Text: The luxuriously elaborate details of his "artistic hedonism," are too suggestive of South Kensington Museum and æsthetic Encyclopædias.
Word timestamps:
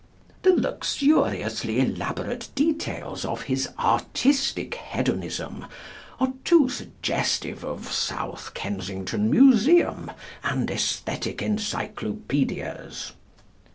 The 0.41 0.53
luxuriously 0.55 1.79
elaborate 1.79 2.49
details 2.55 3.23
of 3.23 3.43
his 3.43 3.69
"artistic 3.77 4.73
hedonism," 4.73 5.67
are 6.19 6.33
too 6.43 6.69
suggestive 6.69 7.63
of 7.63 7.91
South 7.91 8.55
Kensington 8.55 9.29
Museum 9.29 10.09
and 10.43 10.67
æsthetic 10.69 11.37
Encyclopædias. 11.37 13.11